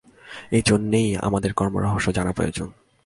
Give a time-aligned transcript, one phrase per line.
[0.51, 2.67] এই জন্যই আমাদের কর্মরহস্য জানা প্রয়োজন।